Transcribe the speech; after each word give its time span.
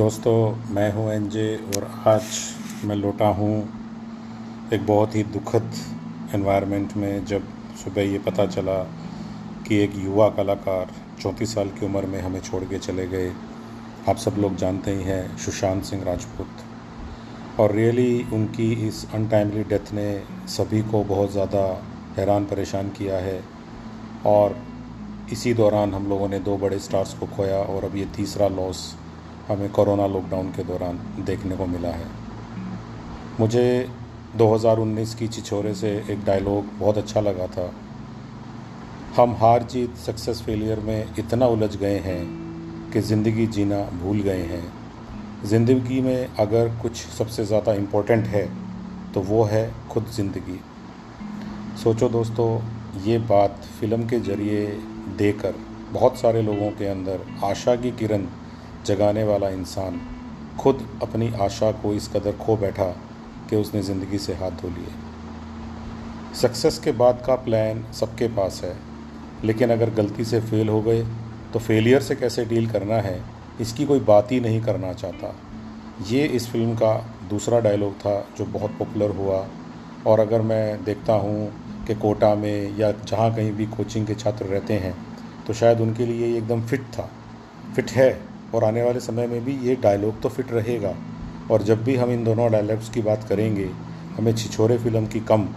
दोस्तों, 0.00 0.72
मैं 0.74 0.92
हूँ 0.92 1.10
एनजे 1.12 1.46
और 1.76 1.84
आज 2.08 2.22
मैं 2.84 2.94
लौटा 2.96 3.26
हूँ 3.38 3.56
एक 4.72 4.86
बहुत 4.86 5.14
ही 5.14 5.22
दुखद 5.24 5.72
एनवायरनमेंट 6.34 6.96
में 6.96 7.24
जब 7.24 7.48
सुबह 7.82 8.02
ये 8.02 8.18
पता 8.18 8.46
चला 8.46 8.76
कि 9.66 9.78
एक 9.78 9.96
युवा 9.96 10.28
कलाकार 10.28 10.94
चौंतीस 11.20 11.52
साल 11.54 11.68
की 11.70 11.84
उम्र 11.86 12.06
में 12.06 12.20
हमें 12.20 12.40
छोड़ 12.40 12.62
के 12.64 12.78
चले 12.78 13.06
गए। 13.06 13.32
आप 14.08 14.16
सब 14.16 14.38
लोग 14.38 14.56
जानते 14.56 14.90
ही 14.90 15.02
हैं 15.02 15.36
सुशांत 15.38 15.84
सिंह 15.84 16.04
राजपूत। 16.04 17.60
और 17.60 17.72
रियली 17.72 18.24
उनकी 18.32 18.72
इस 18.88 19.04
अनटाइमली 19.14 19.64
डेथ 19.64 19.92
ने 19.92 20.08
सभी 20.48 20.82
को 20.82 21.04
बहुत 21.04 21.32
ज़्यादा 21.32 21.66
हैरान 22.18 22.44
परेशान 22.44 22.88
किया 22.98 23.18
है। 23.18 23.40
और 24.26 24.56
इसी 25.32 25.54
दौरान 25.54 25.94
हम 25.94 26.08
लोगों 26.08 26.28
ने 26.28 26.38
दो 26.40 26.56
बड़े 26.56 26.78
स्टार्स 26.78 27.14
को 27.14 27.26
खोया 27.36 27.62
और 27.66 27.84
अब 27.84 27.96
ये 27.96 28.08
तीसरा 28.16 28.48
लॉस 28.56 28.92
हमें 29.50 29.70
कोरोना 29.72 30.06
लॉकडाउन 30.06 30.50
के 30.52 30.64
दौरान 30.64 30.98
देखने 31.26 31.56
को 31.56 31.66
मिला 31.66 31.88
है। 31.90 32.06
मुझे 33.40 33.88
2019 34.36 35.14
की 35.14 35.28
छिछोरे 35.28 35.74
से 35.74 35.90
एक 36.10 36.24
डायलॉग 36.24 36.66
बहुत 36.78 36.98
अच्छा 36.98 37.20
लगा 37.20 37.46
था। 37.46 37.70
हम 39.16 39.34
हार 39.34 39.62
जीत 39.62 39.96
सक्सेस 39.98 40.42
फेलियर 40.42 40.80
में 40.80 41.14
इतना 41.18 41.46
उलझ 41.48 41.74
गए 41.76 41.98
हैं 41.98 42.22
कि 42.92 43.00
ज़िंदगी 43.02 43.46
जीना 43.48 43.82
भूल 44.02 44.20
गए 44.20 44.42
हैं। 44.44 44.62
ज़िंदगी 45.44 46.00
में 46.00 46.36
अगर 46.38 46.68
कुछ 46.82 46.96
सबसे 47.08 47.44
ज़्यादा 47.44 47.72
इम्पोर्टेंट 47.74 48.26
है 48.26 48.44
तो 49.14 49.20
वो 49.22 49.42
है 49.44 49.70
खुद 49.90 50.06
ज़िंदगी। 50.16 50.60
सोचो 51.82 52.08
दोस्तों, 52.08 52.48
ये 53.02 53.18
बात 53.26 53.62
फ़िल्म 53.80 54.06
के 54.08 54.20
ज़रिए 54.20 54.66
देकर 55.18 55.54
बहुत 55.92 56.18
सारे 56.18 56.42
लोगों 56.42 56.70
के 56.70 56.86
अंदर 56.86 57.26
आशा 57.44 57.74
की 57.76 57.90
किरण 57.90 58.26
जगाने 58.86 59.24
वाला 59.24 59.48
इंसान 59.50 60.00
खुद 60.60 60.86
अपनी 61.02 61.32
आशा 61.40 61.70
को 61.72 61.92
इस 61.94 62.08
कदर 62.08 62.36
खो 62.36 62.56
बैठा 62.56 62.86
कि 63.50 63.56
उसने 63.56 63.82
ज़िंदगी 63.82 64.18
से 64.18 64.34
हाथ 64.34 64.50
धो 64.62 64.68
लिए। 64.68 64.92
सक्सेस 66.40 66.78
के 66.78 66.92
बाद 66.94 67.22
का 67.26 67.34
प्लान 67.36 67.84
सबके 67.92 68.28
पास 68.28 68.60
है, 68.64 68.76
लेकिन 69.44 69.70
अगर 69.70 69.90
गलती 69.92 70.24
से 70.24 70.40
फेल 70.40 70.68
हो 70.68 70.80
गए 70.82 71.02
तो 71.52 71.58
फेलियर 71.58 72.02
से 72.02 72.14
कैसे 72.16 72.44
डील 72.44 72.70
करना 72.70 72.96
है, 72.96 73.20
इसकी 73.60 73.84
कोई 73.86 74.00
बात 74.02 74.32
ही 74.32 74.40
नहीं 74.40 74.60
करना 74.62 74.92
चाहता। 74.94 75.34
ये 76.08 76.24
इस 76.26 76.48
फ़िल्म 76.50 76.74
का 76.74 76.94
दूसरा 77.30 77.58
डायलॉग 77.60 77.94
था 77.94 78.14
जो 78.38 78.44
बहुत 78.48 78.76
पॉपुलर 78.78 79.10
हुआ, 79.16 79.46
और 80.06 80.20
अगर 80.20 80.42
मैं 80.42 80.84
देखता 80.84 81.14
हूँ 81.14 81.84
कि 81.86 81.94
कोटा 81.96 82.34
में 82.34 82.78
या 82.78 82.90
जहाँ 82.92 83.34
कहीं 83.34 83.52
भी 83.52 83.66
कोचिंग 83.68 84.06
के 84.06 84.14
छात्र 84.14 84.44
रहते 84.46 84.74
हैं 84.76 84.94
तो 85.46 85.54
शायद 85.54 85.80
उनके 85.80 86.06
लिए 86.06 86.36
एकदम 86.36 86.62
फिट 86.62 86.84
था। 86.88 87.08
फिट 87.76 87.90
है 87.90 88.10
और 88.54 88.64
आने 88.64 88.82
वाले 88.82 89.00
समय 89.00 89.26
में 89.26 89.44
भी 89.44 89.56
ये 89.68 89.76
डायलॉग 89.76 90.20
तो 90.22 90.28
फिट 90.28 90.52
रहेगा। 90.52 90.94
और 91.50 91.62
जब 91.62 91.82
भी 91.84 91.96
हम 91.96 92.10
इन 92.10 92.24
दोनों 92.24 92.50
डायलॉग्स 92.52 92.88
की 92.88 93.02
बात 93.02 93.24
करेंगे, 93.28 93.68
हमें 94.16 94.34
छिछोरे 94.34 94.78
फ़िल्म 94.78 95.06
की 95.06 95.20
कम 95.22 95.48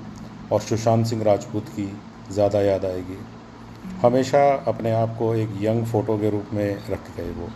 और 0.51 0.61
सुशांत 0.61 1.05
सिंह 1.05 1.23
राजपूत 1.23 1.69
की 1.69 1.91
ज़्यादा 2.31 2.61
याद 2.61 2.85
आएगी। 2.85 3.17
हमेशा 4.01 4.43
अपने 4.67 4.91
आप 4.91 5.15
को 5.19 5.33
एक 5.35 5.49
यंग 5.61 5.85
फ़ोटो 5.85 6.17
के 6.17 6.29
रूप 6.29 6.53
में 6.53 6.75
रख 6.89 7.15
गए 7.17 7.31
वो। 7.31 7.49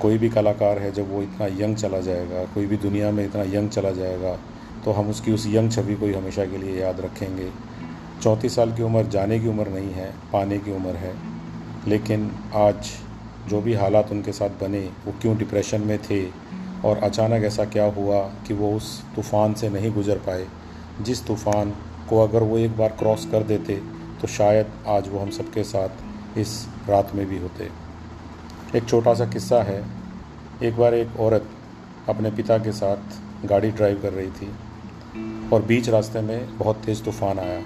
कोई 0.00 0.18
भी 0.18 0.28
कलाकार 0.28 0.78
है, 0.78 0.90
जब 0.92 1.12
वो 1.12 1.22
इतना 1.22 1.46
यंग 1.56 1.76
चला 1.76 2.00
जाएगा, 2.00 2.44
कोई 2.44 2.66
भी 2.66 2.76
दुनिया 2.78 3.10
में 3.10 3.24
इतना 3.24 3.42
यंग 3.50 3.70
चला 3.70 3.90
जाएगा 3.92 4.36
तो 4.84 4.92
हम 4.92 5.08
उसकी 5.10 5.32
उस 5.32 5.46
यंग 5.46 5.70
छवि 5.70 5.94
को 5.94 6.06
ही 6.06 6.12
हमेशा 6.12 6.44
के 6.44 6.58
लिए 6.58 6.80
याद 6.80 7.00
रखेंगे। 7.00 7.48
चौंतीस 8.22 8.54
साल 8.56 8.72
की 8.72 8.82
उम्र 8.82 9.02
जाने 9.08 9.38
की 9.40 9.48
उम्र 9.48 9.68
नहीं 9.68 9.92
है, 9.92 10.12
पाने 10.32 10.58
की 10.58 10.72
उम्र 10.72 10.96
है। 10.96 11.14
लेकिन 11.88 12.30
आज 12.54 12.90
जो 13.48 13.60
भी 13.60 13.74
हालात 13.74 14.10
उनके 14.12 14.32
साथ 14.32 14.50
बने, 14.60 14.80
वो 15.06 15.14
क्यों 15.22 15.36
डिप्रेशन 15.38 15.80
में 15.80 15.98
थे 16.00 16.24
और 16.84 16.98
अचानक 16.98 17.44
ऐसा 17.44 17.64
क्या 17.64 17.84
हुआ 17.92 18.20
कि 18.46 18.54
वो 18.54 18.74
उस 18.76 19.00
तूफ़ान 19.16 19.54
से 19.54 19.68
नहीं 19.70 19.92
गुज़र 19.92 20.18
पाए? 20.18 20.46
जिस 21.02 21.26
तूफ़ान 21.26 21.70
को 22.08 22.20
अगर 22.20 22.42
वो 22.42 22.58
एक 22.58 22.76
बार 22.76 22.88
क्रॉस 22.98 23.26
कर 23.26 23.42
देते 23.42 23.76
तो 24.20 24.28
शायद 24.28 24.72
आज 24.88 25.08
वो 25.08 25.18
हम 25.18 25.30
सबके 25.30 25.64
साथ 25.64 26.38
इस 26.38 26.66
रात 26.88 27.14
में 27.14 27.26
भी 27.26 27.38
होते। 27.38 27.68
एक 28.78 28.88
छोटा 28.88 29.14
सा 29.14 29.26
किस्सा 29.26 29.62
है। 29.62 29.84
एक 30.62 30.76
बार 30.76 30.94
एक 30.94 31.20
औरत 31.20 31.48
अपने 32.08 32.30
पिता 32.30 32.58
के 32.58 32.72
साथ 32.72 33.46
गाड़ी 33.46 33.70
ड्राइव 33.70 34.00
कर 34.02 34.12
रही 34.12 34.30
थी 34.30 34.50
और 35.52 35.62
बीच 35.62 35.88
रास्ते 35.88 36.20
में 36.20 36.58
बहुत 36.58 36.76
तेज़ 36.76 37.02
तूफ़ान 37.02 37.38
आया। 37.38 37.62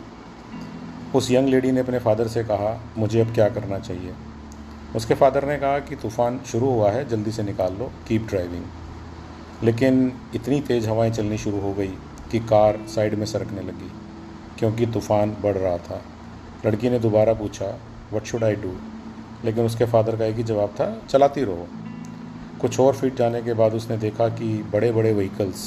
उस 1.14 1.30
यंग 1.30 1.48
लेडी 1.48 1.72
ने 1.72 1.80
अपने 1.80 1.98
फादर 1.98 2.28
से 2.28 2.44
कहा, 2.44 2.80
मुझे 2.98 3.20
अब 3.20 3.34
क्या 3.34 3.48
करना 3.48 3.78
चाहिए? 3.78 4.12
उसके 4.96 5.14
फादर 5.14 5.44
ने 5.44 5.56
कहा 5.56 5.78
कि 5.78 5.96
तूफ़ान 5.96 6.38
शुरू 6.46 6.68
हुआ 6.68 6.90
है, 6.90 7.08
जल्दी 7.08 7.32
से 7.32 7.42
निकाल 7.42 7.74
लो 7.74 7.90
कीप 8.08 8.26
ड्राइविंग 8.28 8.64
लेकिन 9.64 10.12
इतनी 10.34 10.60
तेज़ 10.60 10.88
हवाएँ 10.88 11.10
चलनी 11.10 11.38
शुरू 11.38 11.60
हो 11.60 11.72
गई 11.74 11.92
कि 12.30 12.38
कार 12.40 12.78
साइड 12.88 13.14
में 13.14 13.24
सरकने 13.26 13.62
लगी, 13.62 13.90
क्योंकि 14.58 14.86
तूफ़ान 14.86 15.36
बढ़ 15.42 15.56
रहा 15.56 15.76
था। 15.78 16.00
लड़की 16.66 16.90
ने 16.90 16.98
दोबारा 16.98 17.34
पूछा 17.34 17.74
वट 18.12 18.24
शुड 18.24 18.44
आई 18.44 18.54
डू 18.54 18.72
लेकिन 19.44 19.64
उसके 19.64 19.84
फादर 19.84 20.16
का 20.16 20.24
एक 20.24 20.36
ही 20.36 20.42
जवाब 20.42 20.68
था, 20.70 21.02
चलाती 21.10 21.44
रहो. 21.44 21.66
कुछ 22.60 22.78
और 22.80 22.94
फीट 22.94 23.16
जाने 23.16 23.42
के 23.42 23.54
बाद 23.54 23.74
उसने 23.74 23.96
देखा 23.96 24.28
कि 24.28 24.54
बड़े 24.72 24.92
बड़े 24.92 25.12
व्हीकल्स 25.12 25.66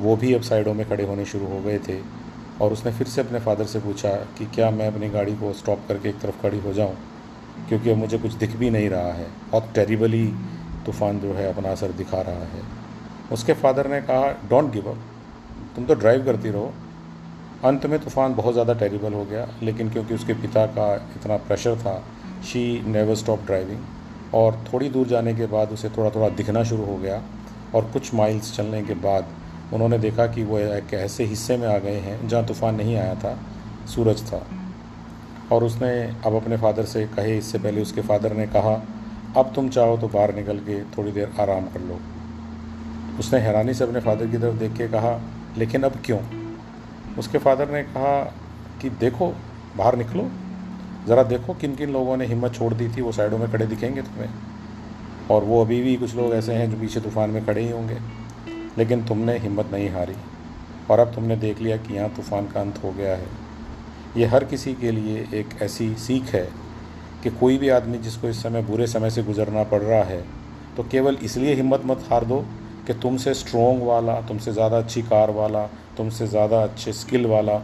वो 0.00 0.16
भी 0.16 0.32
अब 0.34 0.42
साइडों 0.42 0.74
में 0.74 0.88
खड़े 0.88 1.04
होने 1.04 1.24
शुरू 1.24 1.46
हो 1.46 1.60
गए 1.60 1.78
थे, 1.78 1.98
और 2.60 2.72
उसने 2.72 2.92
फिर 2.92 3.06
से 3.06 3.20
अपने 3.20 3.40
फादर 3.40 3.64
से 3.64 3.78
पूछा 3.80 4.14
कि 4.38 4.46
क्या 4.46 4.70
मैं 4.70 4.86
अपनी 4.86 5.08
गाड़ी 5.08 5.34
को 5.36 5.52
स्टॉप 5.52 5.80
करके 5.88 6.08
एक 6.08 6.20
तरफ़ 6.20 6.42
खड़ी 6.42 6.60
हो 6.60 6.72
जाऊँ? 6.72 6.96
क्योंकि 7.68 7.90
अब 7.90 7.96
मुझे 7.96 8.18
कुछ 8.18 8.32
दिख 8.34 8.56
भी 8.56 8.70
नहीं 8.70 8.88
रहा 8.90 9.12
है। 9.12 9.26
बहुत 9.50 9.68
टेरिबली 9.74 10.26
तूफ़ान 10.86 11.20
जो 11.20 11.32
है 11.34 11.52
अपना 11.52 11.72
असर 11.72 11.92
दिखा 11.94 12.20
रहा 12.20 12.44
है। 12.46 12.62
उसके 13.32 13.52
फादर 13.54 13.88
ने 13.88 14.00
कहा 14.02 14.30
डोंट 14.50 14.72
गिव 14.72 14.90
अप 14.90 14.98
तुम 15.76 15.84
तो 15.84 15.94
ड्राइव 15.94 16.24
करती 16.24 16.50
रहो। 16.50 16.72
अंत 17.64 17.86
में 17.86 17.98
तूफ़ान 18.00 18.34
बहुत 18.34 18.52
ज़्यादा 18.52 18.74
टेरिबल 18.74 19.12
हो 19.12 19.24
गया, 19.24 19.46
लेकिन 19.62 19.90
क्योंकि 19.90 20.14
उसके 20.14 20.34
पिता 20.36 20.66
का 20.68 20.94
इतना 21.16 21.36
प्रेशर 21.38 21.76
था 21.76 22.02
शी 22.44 22.82
नेवर 22.86 23.14
स्टॉप 23.14 23.44
ड्राइविंग 23.46 24.34
और 24.34 24.64
थोड़ी 24.72 24.88
दूर 24.88 25.06
जाने 25.06 25.34
के 25.34 25.46
बाद 25.46 25.72
उसे 25.72 25.88
थोड़ा 25.88 26.10
थोड़ा 26.10 26.28
दिखना 26.36 26.62
शुरू 26.64 26.84
हो 26.84 26.96
गया 26.96 27.22
और 27.74 27.90
कुछ 27.92 28.12
माइल्स 28.14 28.56
चलने 28.56 28.82
के 28.82 28.94
बाद 29.02 29.26
उन्होंने 29.72 29.98
देखा 29.98 30.26
कि 30.26 30.42
वो 30.44 30.58
एक 30.58 30.94
ऐसे 30.94 31.24
हिस्से 31.24 31.56
में 31.56 31.66
आ 31.68 31.76
गए 31.78 31.98
हैं 31.98 32.26
जहाँ 32.28 32.44
तूफ़ान 32.46 32.74
नहीं 32.74 32.96
आया 32.96 33.14
था, 33.14 33.38
सूरज 33.86 34.22
था। 34.22 34.46
और 35.52 35.64
उसने 35.64 36.14
अब 36.26 36.34
अपने 36.34 36.56
फादर 36.56 36.84
से 36.84 37.06
कहे, 37.06 37.38
इससे 37.38 37.58
पहले 37.58 37.82
उसके 37.82 38.00
फादर 38.00 38.32
ने 38.32 38.46
कहा, 38.46 38.86
अब 39.36 39.52
तुम 39.54 39.68
चाहो 39.68 39.96
तो 39.96 40.08
बाहर 40.08 40.34
निकल 40.34 40.58
के 40.58 40.84
थोड़ी 40.84 41.12
देर 41.12 41.32
आराम 41.40 41.60
कर 41.60 41.80
लो। 41.80 42.00
उसने 43.18 43.40
हैरानी 43.40 43.74
से 43.74 43.84
अपने 43.84 44.00
फादर 44.00 44.26
की 44.26 44.38
तरफ़ 44.38 44.54
देख 44.54 44.72
के 44.72 44.88
कहा, 44.88 45.22
लेकिन 45.58 45.82
अब 45.82 45.92
क्यों? 46.04 46.18
उसके 47.18 47.38
फादर 47.38 47.70
ने 47.70 47.82
कहा 47.82 48.34
कि, 48.82 48.90
देखो, 48.90 49.34
बाहर 49.76 49.96
निकलो। 49.96 50.30
ज़रा 51.06 51.22
देखो 51.22 51.54
किन 51.54 51.74
किन 51.74 51.90
लोगों 51.90 52.16
ने 52.16 52.26
हिम्मत 52.26 52.54
छोड़ 52.54 52.74
दी 52.74 52.88
थी, 52.88 53.00
वो 53.00 53.12
साइडों 53.12 53.38
में 53.38 53.52
खड़े 53.52 53.66
दिखेंगे 53.66 54.02
तुम्हें। 54.02 54.30
और 55.30 55.44
वो 55.44 55.64
अभी 55.64 55.82
भी 55.82 55.96
कुछ 55.96 56.16
लोग 56.16 56.32
ऐसे 56.32 56.54
हैं 56.54 56.70
जो 56.70 56.80
पीछे 56.80 57.00
तूफ़ान 57.00 57.30
में 57.30 57.46
खड़े 57.46 57.60
ही 57.60 57.70
होंगे। 57.70 57.98
लेकिन 58.78 59.04
तुमने 59.04 59.38
हिम्मत 59.38 59.68
नहीं 59.72 59.90
हारी। 59.90 60.14
और 60.90 60.98
अब 60.98 61.14
तुमने 61.14 61.36
देख 61.36 61.60
लिया 61.60 61.76
कि 61.76 61.94
यहाँ 61.94 62.08
तूफ़ान 62.10 62.46
का 62.46 62.60
अंत 62.60 62.80
हो 62.84 62.92
गया 62.92 63.16
है। 63.16 63.51
ये 64.16 64.26
हर 64.26 64.44
किसी 64.44 64.74
के 64.74 64.90
लिए 64.90 65.26
एक 65.34 65.60
ऐसी 65.62 65.94
सीख 65.98 66.34
है 66.34 66.48
कि 67.22 67.30
कोई 67.32 67.58
भी 67.58 67.68
आदमी 67.70 67.98
जिसको 67.98 68.28
इस 68.28 68.42
समय 68.42 68.62
बुरे 68.62 68.86
समय 68.86 69.10
से 69.10 69.22
गुजरना 69.22 69.62
पड़ 69.64 69.80
रहा 69.82 70.02
है 70.04 70.22
तो 70.76 70.82
केवल 70.82 71.18
इसलिए 71.22 71.54
हिम्मत 71.54 71.82
मत 71.86 72.04
हार 72.10 72.24
दो 72.24 72.44
कि 72.86 72.94
तुमसे 72.94 73.34
स्ट्रोंग 73.34 73.82
वाला, 73.82 74.20
तुमसे 74.20 74.52
ज़्यादा 74.52 74.78
अच्छी 74.78 75.02
कार 75.02 75.30
वाला, 75.30 75.66
तुमसे 75.96 76.26
ज़्यादा 76.26 76.62
अच्छे 76.62 76.92
स्किल 76.92 77.26
वाला 77.26 77.60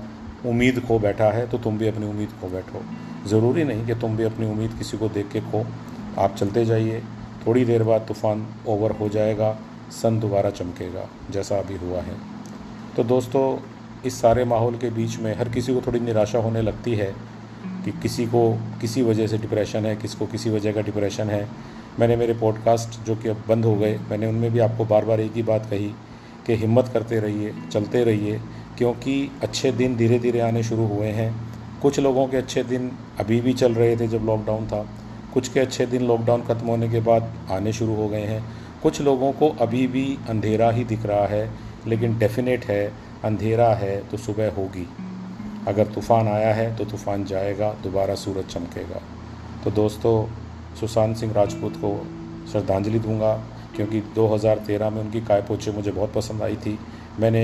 उम्मीद 0.46 0.80
खो 0.88 0.98
बैठा 0.98 1.30
है 1.30 1.46
तो 1.50 1.58
तुम 1.58 1.78
भी 1.78 1.88
अपनी 1.88 2.06
उम्मीद 2.06 2.28
खो 2.40 2.48
बैठो। 2.48 2.82
ज़रूरी 3.28 3.64
नहीं 3.64 3.86
कि 3.86 3.94
तुम 3.96 4.16
भी 4.16 4.24
अपनी 4.24 4.46
उम्मीद 4.46 4.74
किसी 4.78 4.98
को 4.98 5.08
देख 5.08 5.28
के 5.32 5.40
खो। 5.42 5.64
आप 6.18 6.34
चलते 6.36 6.64
जाइए, 6.64 7.02
थोड़ी 7.46 7.64
देर 7.64 7.82
बाद 7.82 8.04
तूफ़ान 8.08 8.46
ओवर 8.68 8.90
हो 8.90 9.08
जाएगा, 9.08 9.56
सन 9.92 10.20
दोबारा 10.20 10.50
चमकेगा, 10.50 11.08
जैसा 11.30 11.58
अभी 11.58 11.76
हुआ 11.78 12.00
है। 12.02 12.16
तो 12.96 13.04
दोस्तों 13.04 13.44
इस 14.06 14.20
सारे 14.20 14.44
माहौल 14.44 14.76
के 14.76 14.90
बीच 14.90 15.18
में 15.18 15.34
हर 15.38 15.48
किसी 15.48 15.74
को 15.74 15.80
थोड़ी 15.80 16.00
निराशा 16.00 16.38
होने 16.38 16.62
लगती 16.62 16.94
है 16.94 17.14
कि 17.84 17.92
किसी 17.92 18.26
को 18.26 18.50
किसी 18.80 19.02
वजह 19.02 19.26
से 19.26 19.38
डिप्रेशन 19.38 19.86
है 19.86 19.94
किसी 19.96 20.18
को 20.18 20.26
किसी 20.26 20.50
वजह 20.50 20.72
का 20.72 20.80
डिप्रेशन 20.80 21.30
है। 21.30 21.48
मैंने 22.00 22.16
मेरे 22.16 22.34
पॉडकास्ट 22.34 23.00
जो 23.06 23.16
कि 23.16 23.28
अब 23.28 23.42
बंद 23.48 23.64
हो 23.64 23.74
गए, 23.76 23.98
मैंने 24.10 24.26
उनमें 24.26 24.50
भी 24.52 24.58
आपको 24.58 24.84
बार 24.84 25.04
बार 25.04 25.20
एक 25.20 25.32
ही 25.32 25.42
बात 25.42 25.66
कही 25.70 25.88
कि 26.46 26.54
हिम्मत 26.54 26.88
करते 26.88 27.20
रहिए, 27.20 27.54
चलते 27.72 28.04
रहिए, 28.04 28.40
क्योंकि 28.78 29.30
अच्छे 29.42 29.72
दिन 29.72 29.96
धीरे 29.96 30.18
धीरे 30.18 30.40
आने 30.40 30.62
शुरू 30.62 30.86
हुए 30.86 31.06
हैं। 31.06 31.34
कुछ 31.82 32.00
लोगों 32.00 32.26
के 32.26 32.36
अच्छे 32.36 32.62
दिन 32.64 32.90
अभी 33.20 33.40
भी 33.40 33.52
चल 33.52 33.74
रहे 33.74 33.96
थे 33.96 34.08
जब 34.08 34.24
लॉकडाउन 34.24 34.66
था। 34.66 34.86
कुछ 35.34 35.48
के 35.48 35.60
अच्छे 35.60 35.86
दिन 35.86 36.02
लॉकडाउन 36.02 36.42
ख़त्म 36.42 36.66
होने 36.66 36.88
के 36.88 37.00
बाद 37.00 37.32
आने 37.50 37.72
शुरू 37.72 37.94
हो 37.94 38.08
गए 38.08 38.24
हैं। 38.24 38.42
कुछ 38.82 39.00
लोगों 39.00 39.32
को 39.32 39.48
अभी 39.60 39.86
भी 39.86 40.18
अंधेरा 40.28 40.70
ही 40.70 40.84
दिख 40.84 41.06
रहा 41.06 41.26
है, 41.26 41.50
लेकिन 41.86 42.18
डेफिनेट 42.18 42.64
है 42.64 43.07
अंधेरा 43.24 43.68
है 43.74 43.96
तो 44.08 44.16
सुबह 44.16 44.50
होगी। 44.50 44.86
अगर 45.68 45.86
तूफ़ान 45.86 46.28
आया 46.28 46.52
है 46.54 46.74
तो 46.76 46.84
तूफ़ान 46.84 47.24
जाएगा, 47.24 47.72
दोबारा 47.82 48.14
सूरज 48.14 48.44
चमकेगा। 48.44 49.00
तो 49.64 49.70
दोस्तों, 49.70 50.26
सुशांत 50.80 51.16
सिंह 51.16 51.32
राजपूत 51.32 51.76
को 51.76 51.90
श्रद्धांजलि 52.52 52.98
दूँगा, 52.98 53.32
क्योंकि 53.76 54.00
2013 54.14 54.90
में 54.90 55.00
उनकी 55.00 55.20
काय 55.20 55.42
पोचे 55.42 55.72
मुझे 55.72 55.90
बहुत 55.90 56.12
पसंद 56.12 56.42
आई 56.42 56.56
थी। 56.56 56.78
मैंने 57.20 57.42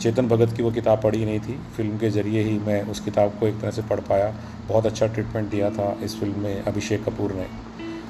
चेतन 0.00 0.28
भगत 0.28 0.52
की 0.56 0.62
वो 0.62 0.70
किताब 0.70 1.02
पढ़ी 1.02 1.24
नहीं 1.24 1.40
थी। 1.40 1.58
फ़िल्म 1.76 1.98
के 1.98 2.10
ज़रिए 2.10 2.42
ही 2.42 2.58
मैं 2.58 2.82
उस 2.82 3.00
किताब 3.00 3.38
को 3.40 3.46
एक 3.46 3.60
तरह 3.60 3.70
से 3.70 3.82
पढ़ 3.82 4.00
पाया। 4.00 4.32
बहुत 4.68 4.86
अच्छा 4.86 5.06
ट्रीटमेंट 5.06 5.50
दिया 5.50 5.70
था 5.70 5.96
इस 6.02 6.18
फ़िल्म 6.20 6.40
में 6.40 6.62
अभिषेक 6.62 7.04
कपूर 7.04 7.32
ने। 7.32 7.46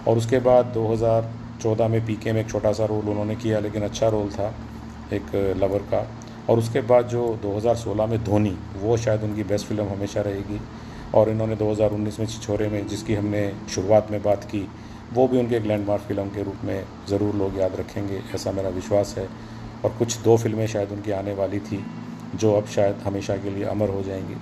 और 0.08 0.18
उसके 0.18 0.38
बाद 0.38 0.66
2014 0.66 1.88
में 1.88 2.04
पीके 2.06 2.32
में 2.32 2.40
एक 2.40 2.50
छोटा 2.50 2.72
सा 2.72 2.84
रोल 2.84 3.08
उन्होंने 3.08 3.36
किया, 3.36 3.60
लेकिन 3.60 3.82
अच्छा 3.82 4.08
रोल 4.08 4.28
था 4.28 4.54
एक 5.12 5.56
लवर 5.56 5.78
का। 5.78 6.06
और 6.48 6.58
उसके 6.58 6.80
बाद 6.80 7.08
जो 7.08 7.38
2016 7.42 8.06
में 8.06 8.24
धोनी, 8.24 8.58
वो 8.76 8.96
शायद 8.96 9.22
उनकी 9.22 9.42
बेस्ट 9.42 9.66
फ़िल्म 9.66 9.84
हमेशा 9.84 10.20
रहेगी। 10.20 10.60
और 11.14 11.28
इन्होंने 11.28 11.56
2019 11.56 12.20
में 12.20 12.26
छिछोरे 12.26 12.68
में, 12.68 12.88
जिसकी 12.88 13.14
हमने 13.14 13.52
शुरुआत 13.70 14.10
में 14.10 14.22
बात 14.22 14.44
की, 14.44 14.68
वो 15.12 15.28
भी 15.28 15.38
उनके 15.38 15.56
एक 15.56 15.64
लैंडमार्क 15.64 16.02
फ़िल्म 16.02 16.28
के 16.28 16.42
रूप 16.42 16.56
में 16.64 16.84
ज़रूर 17.08 17.34
लोग 17.34 17.58
याद 17.58 17.76
रखेंगे, 17.76 18.22
ऐसा 18.34 18.52
मेरा 18.52 18.68
विश्वास 18.68 19.14
है। 19.18 19.28
और 19.84 19.90
कुछ 19.98 20.18
दो 20.18 20.36
फ़िल्में 20.36 20.66
शायद 20.66 20.92
उनकी 20.92 21.10
आने 21.10 21.34
वाली 21.34 21.60
थी, 21.60 21.84
जो 22.34 22.54
अब 22.54 22.66
शायद 22.66 22.96
हमेशा 22.96 23.36
के 23.36 23.50
लिए 23.50 23.64
अमर 23.64 23.88
हो 23.88 24.02
जाएँगी। 24.02 24.34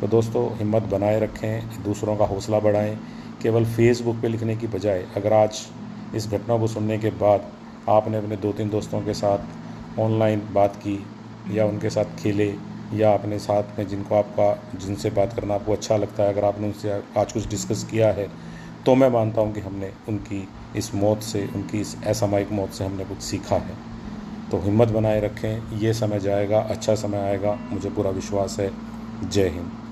तो 0.00 0.06
दोस्तों, 0.06 0.56
हिम्मत 0.56 0.82
बनाए 0.82 1.20
रखें, 1.20 1.82
दूसरों 1.82 2.16
का 2.16 2.24
हौसला 2.24 2.58
बढ़ाएँ। 2.58 2.98
केवल 3.42 3.64
फेसबुक 3.64 4.16
पे 4.16 4.28
लिखने 4.28 4.56
की 4.56 4.66
बजाय, 4.66 5.06
अगर 5.16 5.32
आज 5.32 5.66
इस 6.14 6.28
घटना 6.28 6.58
को 6.58 6.66
सुनने 6.66 6.98
के 6.98 7.10
बाद 7.10 7.52
आपने 7.88 8.18
अपने 8.18 8.36
दो 8.36 8.52
तीन 8.52 8.70
दोस्तों 8.70 9.00
के 9.00 9.14
साथ 9.14 9.38
ऑनलाइन 10.00 10.42
बात 10.52 10.76
की 10.76 11.06
या 11.50 11.66
उनके 11.66 11.90
साथ 11.90 12.16
खेले, 12.18 12.54
या 12.94 13.12
अपने 13.14 13.38
साथ 13.38 13.78
में 13.78 13.86
जिनको 13.88 14.14
आपका, 14.14 14.78
जिनसे 14.78 15.10
बात 15.10 15.32
करना 15.32 15.54
आपको 15.54 15.72
अच्छा 15.72 15.96
लगता 15.96 16.22
है, 16.22 16.32
अगर 16.32 16.44
आपने 16.44 16.66
उनसे 16.66 17.02
आज 17.18 17.32
कुछ 17.32 17.48
डिस्कस 17.48 17.84
किया 17.90 18.12
है 18.12 18.28
तो 18.86 18.94
मैं 18.94 19.08
मानता 19.10 19.40
हूँ 19.40 19.52
कि 19.54 19.60
हमने 19.60 19.92
उनकी 20.08 20.48
इस 20.76 20.94
मौत 20.94 21.22
से, 21.22 21.46
उनकी 21.54 21.80
इस 21.80 21.96
असामायिक 22.06 22.50
मौत 22.52 22.70
से 22.70 22.84
हमने 22.84 23.04
कुछ 23.04 23.18
सीखा 23.18 23.56
है। 23.56 23.76
तो 24.50 24.58
हिम्मत 24.60 24.88
बनाए 24.88 25.20
रखें, 25.20 25.78
ये 25.78 25.92
समय 25.94 26.20
जाएगा 26.20 26.60
अच्छा 26.60 26.94
समय 26.94 27.18
आएगा, 27.18 27.58
मुझे 27.72 27.90
पूरा 27.90 28.10
विश्वास 28.10 28.58
है। 28.60 28.70
जय 29.24 29.48
हिंद। 29.48 29.83